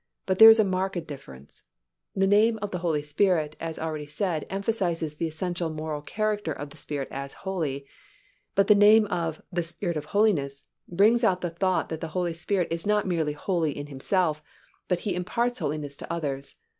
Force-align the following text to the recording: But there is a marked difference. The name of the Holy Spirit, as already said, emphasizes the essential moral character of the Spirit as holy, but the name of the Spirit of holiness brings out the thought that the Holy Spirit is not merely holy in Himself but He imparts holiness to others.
But 0.25 0.39
there 0.39 0.49
is 0.49 0.59
a 0.59 0.63
marked 0.63 1.05
difference. 1.05 1.61
The 2.15 2.25
name 2.25 2.57
of 2.63 2.71
the 2.71 2.79
Holy 2.79 3.03
Spirit, 3.03 3.55
as 3.59 3.77
already 3.77 4.07
said, 4.07 4.47
emphasizes 4.49 5.13
the 5.13 5.27
essential 5.27 5.69
moral 5.69 6.01
character 6.01 6.51
of 6.51 6.71
the 6.71 6.77
Spirit 6.77 7.07
as 7.11 7.33
holy, 7.45 7.85
but 8.55 8.65
the 8.65 8.73
name 8.73 9.05
of 9.11 9.43
the 9.53 9.61
Spirit 9.61 9.97
of 9.97 10.05
holiness 10.05 10.63
brings 10.87 11.23
out 11.23 11.41
the 11.41 11.51
thought 11.51 11.89
that 11.89 12.01
the 12.01 12.07
Holy 12.17 12.33
Spirit 12.33 12.69
is 12.71 12.87
not 12.87 13.05
merely 13.05 13.33
holy 13.33 13.77
in 13.77 13.85
Himself 13.85 14.41
but 14.87 15.01
He 15.01 15.13
imparts 15.13 15.59
holiness 15.59 15.95
to 15.97 16.11
others. 16.11 16.57